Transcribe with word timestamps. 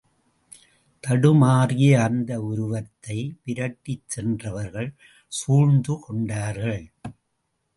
தடுமாறிய 1.03 1.89
அந்த 2.01 2.41
உருவத்தை 2.41 3.17
விரட்டிச் 3.45 4.07
சென்றவர்கள் 4.07 4.89
சூழ்ந்து, 5.27 5.99
கொண்டார்கள். 5.99 6.83